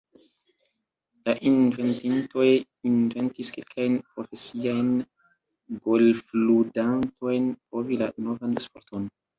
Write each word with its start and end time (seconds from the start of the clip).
La 1.29 1.35
inventintoj 1.49 2.47
invitis 2.93 3.53
kelkajn 3.59 4.01
profesiajn 4.09 4.93
golfludantojn 5.87 7.51
provi 7.67 8.07
la 8.07 8.15
novan 8.29 8.63
sporton. 8.69 9.11